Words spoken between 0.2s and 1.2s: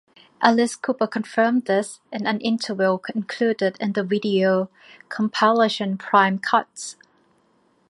Alice Cooper